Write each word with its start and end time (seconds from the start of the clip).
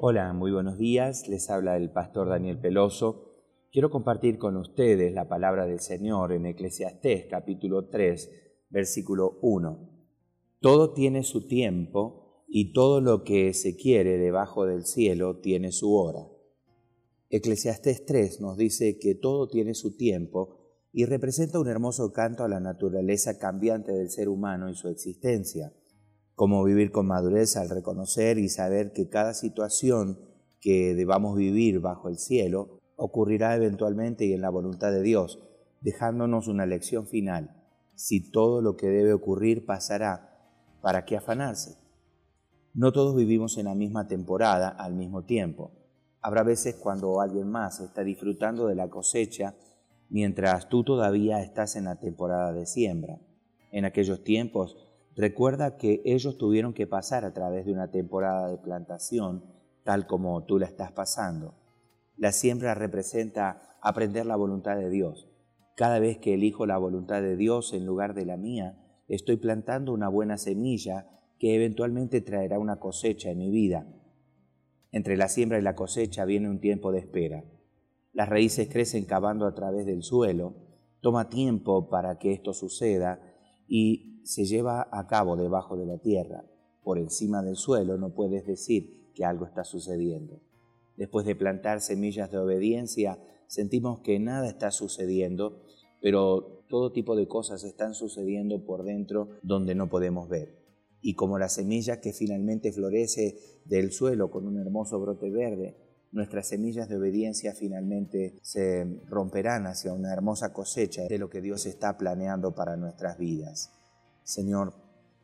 Hola, 0.00 0.32
muy 0.32 0.52
buenos 0.52 0.78
días. 0.78 1.26
Les 1.26 1.50
habla 1.50 1.76
el 1.76 1.90
pastor 1.90 2.28
Daniel 2.28 2.60
Peloso. 2.60 3.34
Quiero 3.72 3.90
compartir 3.90 4.38
con 4.38 4.56
ustedes 4.56 5.12
la 5.12 5.28
palabra 5.28 5.66
del 5.66 5.80
Señor 5.80 6.30
en 6.30 6.46
Eclesiastés 6.46 7.26
capítulo 7.28 7.88
3, 7.88 8.30
versículo 8.70 9.40
1. 9.42 9.90
Todo 10.60 10.92
tiene 10.92 11.24
su 11.24 11.48
tiempo 11.48 12.44
y 12.46 12.72
todo 12.72 13.00
lo 13.00 13.24
que 13.24 13.52
se 13.54 13.74
quiere 13.74 14.18
debajo 14.18 14.66
del 14.66 14.84
cielo 14.86 15.40
tiene 15.40 15.72
su 15.72 15.92
hora. 15.92 16.28
Eclesiastés 17.28 18.06
3 18.06 18.40
nos 18.40 18.56
dice 18.56 19.00
que 19.00 19.16
todo 19.16 19.48
tiene 19.48 19.74
su 19.74 19.96
tiempo 19.96 20.60
y 20.92 21.06
representa 21.06 21.58
un 21.58 21.66
hermoso 21.66 22.12
canto 22.12 22.44
a 22.44 22.48
la 22.48 22.60
naturaleza 22.60 23.36
cambiante 23.40 23.90
del 23.90 24.10
ser 24.10 24.28
humano 24.28 24.70
y 24.70 24.76
su 24.76 24.86
existencia 24.86 25.72
cómo 26.38 26.62
vivir 26.62 26.92
con 26.92 27.08
madurez 27.08 27.56
al 27.56 27.68
reconocer 27.68 28.38
y 28.38 28.48
saber 28.48 28.92
que 28.92 29.08
cada 29.08 29.34
situación 29.34 30.20
que 30.60 30.94
debamos 30.94 31.36
vivir 31.36 31.80
bajo 31.80 32.08
el 32.08 32.16
cielo 32.16 32.78
ocurrirá 32.94 33.56
eventualmente 33.56 34.24
y 34.24 34.34
en 34.34 34.42
la 34.42 34.48
voluntad 34.48 34.92
de 34.92 35.02
Dios, 35.02 35.42
dejándonos 35.80 36.46
una 36.46 36.64
lección 36.64 37.08
final. 37.08 37.60
Si 37.96 38.30
todo 38.30 38.62
lo 38.62 38.76
que 38.76 38.86
debe 38.86 39.12
ocurrir 39.12 39.66
pasará, 39.66 40.38
¿para 40.80 41.04
qué 41.04 41.16
afanarse? 41.16 41.76
No 42.72 42.92
todos 42.92 43.16
vivimos 43.16 43.58
en 43.58 43.64
la 43.64 43.74
misma 43.74 44.06
temporada 44.06 44.68
al 44.68 44.94
mismo 44.94 45.24
tiempo. 45.24 45.72
Habrá 46.22 46.44
veces 46.44 46.76
cuando 46.76 47.20
alguien 47.20 47.50
más 47.50 47.80
está 47.80 48.04
disfrutando 48.04 48.68
de 48.68 48.76
la 48.76 48.88
cosecha 48.88 49.56
mientras 50.08 50.68
tú 50.68 50.84
todavía 50.84 51.42
estás 51.42 51.74
en 51.74 51.86
la 51.86 51.98
temporada 51.98 52.52
de 52.52 52.64
siembra. 52.64 53.18
En 53.72 53.84
aquellos 53.84 54.22
tiempos 54.22 54.87
Recuerda 55.18 55.76
que 55.76 56.00
ellos 56.04 56.38
tuvieron 56.38 56.72
que 56.72 56.86
pasar 56.86 57.24
a 57.24 57.34
través 57.34 57.66
de 57.66 57.72
una 57.72 57.90
temporada 57.90 58.48
de 58.48 58.56
plantación, 58.56 59.42
tal 59.82 60.06
como 60.06 60.44
tú 60.44 60.60
la 60.60 60.66
estás 60.66 60.92
pasando. 60.92 61.56
La 62.16 62.30
siembra 62.30 62.74
representa 62.74 63.76
aprender 63.82 64.26
la 64.26 64.36
voluntad 64.36 64.76
de 64.76 64.88
Dios. 64.88 65.28
Cada 65.74 65.98
vez 65.98 66.18
que 66.18 66.34
elijo 66.34 66.66
la 66.66 66.78
voluntad 66.78 67.20
de 67.20 67.36
Dios 67.36 67.72
en 67.72 67.84
lugar 67.84 68.14
de 68.14 68.26
la 68.26 68.36
mía, 68.36 68.78
estoy 69.08 69.38
plantando 69.38 69.92
una 69.92 70.08
buena 70.08 70.38
semilla 70.38 71.08
que 71.40 71.56
eventualmente 71.56 72.20
traerá 72.20 72.60
una 72.60 72.78
cosecha 72.78 73.30
en 73.30 73.38
mi 73.38 73.50
vida. 73.50 73.88
Entre 74.92 75.16
la 75.16 75.26
siembra 75.26 75.58
y 75.58 75.62
la 75.62 75.74
cosecha 75.74 76.26
viene 76.26 76.48
un 76.48 76.60
tiempo 76.60 76.92
de 76.92 77.00
espera. 77.00 77.42
Las 78.12 78.28
raíces 78.28 78.68
crecen 78.68 79.04
cavando 79.04 79.46
a 79.46 79.54
través 79.56 79.84
del 79.84 80.04
suelo. 80.04 80.54
Toma 81.00 81.28
tiempo 81.28 81.88
para 81.88 82.20
que 82.20 82.32
esto 82.32 82.52
suceda 82.52 83.20
y 83.66 84.17
se 84.28 84.44
lleva 84.44 84.86
a 84.92 85.06
cabo 85.06 85.36
debajo 85.36 85.78
de 85.78 85.86
la 85.86 85.96
tierra. 85.96 86.44
Por 86.84 86.98
encima 86.98 87.42
del 87.42 87.56
suelo 87.56 87.96
no 87.96 88.10
puedes 88.14 88.46
decir 88.46 89.10
que 89.14 89.24
algo 89.24 89.46
está 89.46 89.64
sucediendo. 89.64 90.42
Después 90.98 91.24
de 91.24 91.34
plantar 91.34 91.80
semillas 91.80 92.30
de 92.30 92.36
obediencia, 92.36 93.18
sentimos 93.46 94.00
que 94.00 94.18
nada 94.18 94.46
está 94.46 94.70
sucediendo, 94.70 95.62
pero 96.02 96.62
todo 96.68 96.92
tipo 96.92 97.16
de 97.16 97.26
cosas 97.26 97.64
están 97.64 97.94
sucediendo 97.94 98.66
por 98.66 98.84
dentro 98.84 99.30
donde 99.42 99.74
no 99.74 99.88
podemos 99.88 100.28
ver. 100.28 100.58
Y 101.00 101.14
como 101.14 101.38
la 101.38 101.48
semilla 101.48 102.02
que 102.02 102.12
finalmente 102.12 102.70
florece 102.70 103.38
del 103.64 103.92
suelo 103.92 104.30
con 104.30 104.46
un 104.46 104.58
hermoso 104.58 105.00
brote 105.00 105.30
verde, 105.30 105.74
nuestras 106.12 106.48
semillas 106.48 106.90
de 106.90 106.98
obediencia 106.98 107.54
finalmente 107.54 108.38
se 108.42 108.84
romperán 109.06 109.66
hacia 109.66 109.94
una 109.94 110.12
hermosa 110.12 110.52
cosecha 110.52 111.04
de 111.08 111.16
lo 111.16 111.30
que 111.30 111.40
Dios 111.40 111.64
está 111.64 111.96
planeando 111.96 112.54
para 112.54 112.76
nuestras 112.76 113.16
vidas. 113.16 113.72
Señor, 114.28 114.74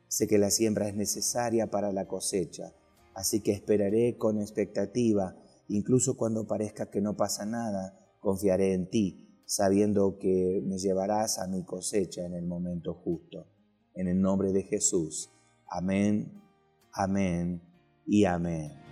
sé 0.08 0.26
que 0.26 0.38
la 0.38 0.48
siembra 0.48 0.88
es 0.88 0.94
necesaria 0.94 1.70
para 1.70 1.92
la 1.92 2.08
cosecha, 2.08 2.72
así 3.12 3.42
que 3.42 3.52
esperaré 3.52 4.16
con 4.16 4.40
expectativa, 4.40 5.36
incluso 5.68 6.16
cuando 6.16 6.46
parezca 6.46 6.90
que 6.90 7.02
no 7.02 7.14
pasa 7.14 7.44
nada, 7.44 7.98
confiaré 8.18 8.72
en 8.72 8.88
ti, 8.88 9.42
sabiendo 9.44 10.16
que 10.18 10.62
me 10.64 10.78
llevarás 10.78 11.38
a 11.38 11.46
mi 11.48 11.66
cosecha 11.66 12.24
en 12.24 12.32
el 12.32 12.46
momento 12.46 12.94
justo. 12.94 13.46
En 13.94 14.08
el 14.08 14.22
nombre 14.22 14.52
de 14.52 14.62
Jesús. 14.62 15.30
Amén, 15.68 16.40
amén 16.94 17.60
y 18.06 18.24
amén. 18.24 18.83